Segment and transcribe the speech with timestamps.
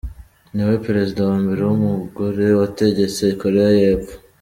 [0.53, 4.13] Ni we Perezida wa mbere w’umugore wategetse Koreya y’Epfo.